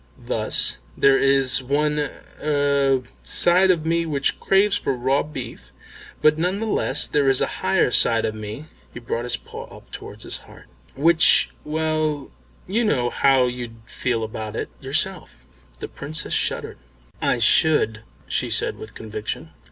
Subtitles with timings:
[0.25, 5.71] Thus there is one er side of me which craves for raw beef,
[6.23, 9.65] but none the less there is a higher side of me" (he brought his paw
[9.65, 12.31] up towards his heart), "which well,
[12.65, 15.45] you know how you'd feel about it yourself."
[15.81, 16.79] The Princess shuddered.
[17.21, 19.51] "I should," she said, with conviction.